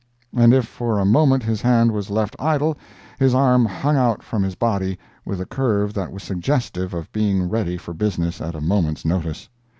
[0.35, 2.75] And if for a moment his hand was left idle,
[3.19, 7.47] his arm hung out from his body with a curve that was suggestive of being
[7.47, 9.47] ready for business at a moment's notice.